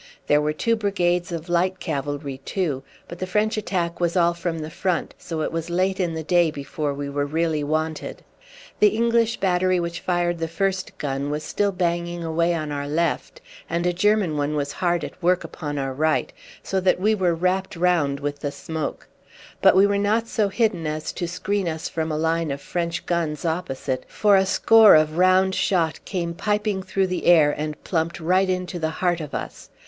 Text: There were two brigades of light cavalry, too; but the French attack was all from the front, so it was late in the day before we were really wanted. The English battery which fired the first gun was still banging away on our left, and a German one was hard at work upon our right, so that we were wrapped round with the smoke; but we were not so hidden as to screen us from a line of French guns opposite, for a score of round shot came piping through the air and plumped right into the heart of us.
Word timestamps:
There 0.25 0.41
were 0.41 0.51
two 0.51 0.75
brigades 0.75 1.31
of 1.31 1.47
light 1.47 1.79
cavalry, 1.79 2.39
too; 2.43 2.81
but 3.07 3.19
the 3.19 3.27
French 3.27 3.55
attack 3.55 3.99
was 3.99 4.17
all 4.17 4.33
from 4.33 4.57
the 4.57 4.71
front, 4.71 5.13
so 5.19 5.41
it 5.41 5.51
was 5.51 5.69
late 5.69 5.99
in 5.99 6.15
the 6.15 6.23
day 6.23 6.49
before 6.49 6.91
we 6.91 7.07
were 7.07 7.27
really 7.27 7.63
wanted. 7.63 8.23
The 8.79 8.95
English 8.97 9.37
battery 9.39 9.79
which 9.79 9.99
fired 9.99 10.39
the 10.39 10.47
first 10.47 10.97
gun 10.97 11.29
was 11.29 11.43
still 11.43 11.71
banging 11.71 12.23
away 12.23 12.55
on 12.55 12.71
our 12.71 12.87
left, 12.87 13.41
and 13.69 13.85
a 13.85 13.93
German 13.93 14.37
one 14.37 14.55
was 14.55 14.71
hard 14.71 15.03
at 15.03 15.21
work 15.21 15.43
upon 15.43 15.77
our 15.77 15.93
right, 15.93 16.33
so 16.63 16.79
that 16.79 16.99
we 16.99 17.13
were 17.13 17.35
wrapped 17.35 17.75
round 17.75 18.19
with 18.21 18.39
the 18.39 18.51
smoke; 18.51 19.07
but 19.61 19.75
we 19.75 19.85
were 19.85 19.99
not 19.99 20.27
so 20.27 20.49
hidden 20.49 20.87
as 20.87 21.13
to 21.13 21.27
screen 21.27 21.67
us 21.67 21.87
from 21.87 22.11
a 22.11 22.17
line 22.17 22.49
of 22.49 22.59
French 22.59 23.05
guns 23.05 23.45
opposite, 23.45 24.05
for 24.07 24.35
a 24.35 24.47
score 24.47 24.95
of 24.95 25.19
round 25.19 25.53
shot 25.53 25.99
came 26.05 26.33
piping 26.33 26.81
through 26.81 27.05
the 27.05 27.27
air 27.27 27.51
and 27.55 27.83
plumped 27.83 28.19
right 28.19 28.49
into 28.49 28.79
the 28.79 28.89
heart 28.97 29.21
of 29.21 29.35
us. 29.35 29.69